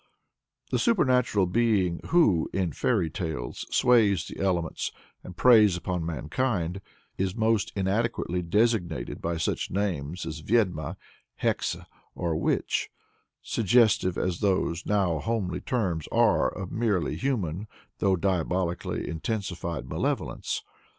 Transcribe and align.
The 0.71 0.79
supernatural 0.79 1.45
being 1.45 1.99
who, 2.07 2.49
in 2.53 2.71
folk 2.71 3.13
tales, 3.13 3.67
sways 3.69 4.25
the 4.25 4.39
elements 4.43 4.91
and 5.23 5.37
preys 5.37 5.77
upon 5.77 6.03
mankind, 6.07 6.81
is 7.19 7.35
most 7.35 7.71
inadequately 7.75 8.41
designated 8.41 9.21
by 9.21 9.37
such 9.37 9.69
names 9.69 10.25
as 10.25 10.39
Vyed'ma, 10.41 10.97
Hexe, 11.43 11.85
or 12.15 12.35
Witch, 12.35 12.89
suggestive 13.43 14.17
as 14.17 14.39
those 14.39 14.87
now 14.87 15.19
homely 15.19 15.61
terms 15.61 16.07
are 16.11 16.49
of 16.49 16.71
merely 16.71 17.15
human, 17.15 17.67
though 17.99 18.15
diabolically 18.15 19.07
intensified 19.07 19.87
malevolence. 19.87 20.63